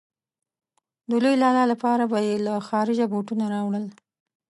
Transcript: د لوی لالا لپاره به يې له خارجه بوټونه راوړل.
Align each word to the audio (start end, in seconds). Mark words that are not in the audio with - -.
د 1.09 1.11
لوی 1.23 1.35
لالا 1.43 1.63
لپاره 1.71 2.03
به 2.11 2.19
يې 2.27 2.35
له 2.45 2.53
خارجه 2.67 3.05
بوټونه 3.11 3.45
راوړل. 3.53 3.85